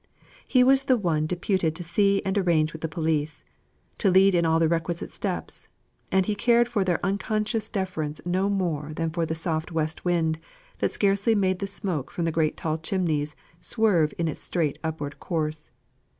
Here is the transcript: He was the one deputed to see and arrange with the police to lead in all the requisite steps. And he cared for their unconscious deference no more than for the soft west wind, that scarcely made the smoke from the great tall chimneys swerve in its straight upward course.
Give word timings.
He 0.47 0.63
was 0.63 0.85
the 0.85 0.97
one 0.97 1.27
deputed 1.27 1.75
to 1.75 1.83
see 1.83 2.23
and 2.25 2.35
arrange 2.35 2.73
with 2.73 2.81
the 2.81 2.87
police 2.87 3.45
to 3.99 4.09
lead 4.09 4.33
in 4.33 4.47
all 4.47 4.57
the 4.57 4.67
requisite 4.67 5.11
steps. 5.11 5.67
And 6.11 6.25
he 6.25 6.33
cared 6.33 6.67
for 6.67 6.83
their 6.83 6.99
unconscious 7.05 7.69
deference 7.69 8.19
no 8.25 8.49
more 8.49 8.93
than 8.95 9.11
for 9.11 9.27
the 9.27 9.35
soft 9.35 9.71
west 9.71 10.03
wind, 10.03 10.39
that 10.79 10.91
scarcely 10.91 11.35
made 11.35 11.59
the 11.59 11.67
smoke 11.67 12.09
from 12.09 12.25
the 12.25 12.31
great 12.31 12.57
tall 12.57 12.79
chimneys 12.79 13.35
swerve 13.59 14.11
in 14.17 14.27
its 14.27 14.41
straight 14.41 14.79
upward 14.83 15.19
course. 15.19 15.69